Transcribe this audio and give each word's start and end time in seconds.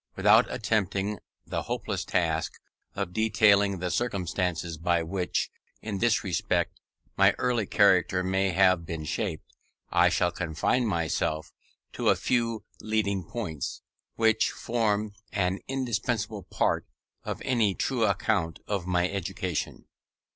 Without 0.15 0.51
attempting 0.51 1.19
the 1.45 1.61
hopeless 1.61 2.03
task 2.03 2.53
of 2.95 3.13
detailing 3.13 3.77
the 3.77 3.91
circumstances 3.91 4.75
by 4.79 5.03
which, 5.03 5.51
in 5.79 5.99
this 5.99 6.23
respect, 6.23 6.79
my 7.15 7.35
early 7.37 7.67
character 7.67 8.23
may 8.23 8.49
have 8.49 8.83
been 8.83 9.05
shaped, 9.05 9.53
I 9.91 10.09
shall 10.09 10.31
confine 10.31 10.87
myself 10.87 11.51
to 11.93 12.09
a 12.09 12.15
few 12.15 12.65
leading 12.79 13.23
points, 13.25 13.83
which 14.15 14.49
form 14.49 15.13
an 15.31 15.59
indispensable 15.67 16.41
part 16.41 16.87
of 17.23 17.39
any 17.45 17.75
true 17.75 18.03
account 18.05 18.57
of 18.65 18.87
my 18.87 19.07
education. 19.07 19.85